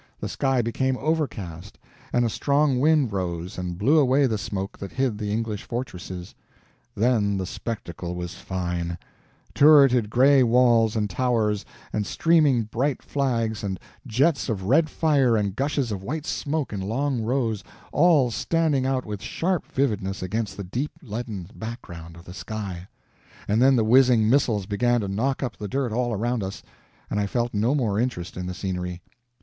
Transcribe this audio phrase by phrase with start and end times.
[0.19, 1.77] The sky became overcast,
[2.11, 6.33] and a strong wind rose and blew away the smoke that hid the English fortresses.
[6.95, 8.97] Then the spectacle was fine;
[9.53, 15.55] turreted gray walls and towers, and streaming bright flags, and jets of red fire and
[15.55, 20.63] gushes of white smoke in long rows, all standing out with sharp vividness against the
[20.63, 22.87] deep leaden background of the sky;
[23.47, 26.63] and then the whizzing missiles began to knock up the dirt all around us,
[27.07, 29.03] and I felt no more interest in the scenery.